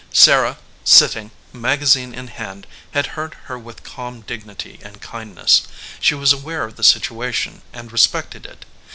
[0.11, 5.67] Sarah sitting, magazine in hand, had heard her with calm dignity and kindness.
[5.99, 8.65] She was aware of the situation and respected it.